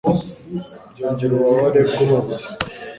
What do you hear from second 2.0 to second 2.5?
mubiri.